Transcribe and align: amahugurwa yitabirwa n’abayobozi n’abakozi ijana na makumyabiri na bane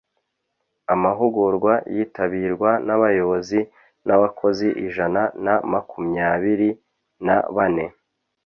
amahugurwa 0.93 1.73
yitabirwa 1.95 2.71
n’abayobozi 2.85 3.59
n’abakozi 4.07 4.67
ijana 4.85 5.21
na 5.45 5.55
makumyabiri 5.71 6.69
na 7.25 7.37
bane 7.55 7.85